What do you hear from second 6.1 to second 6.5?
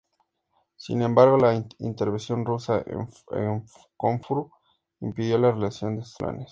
planes.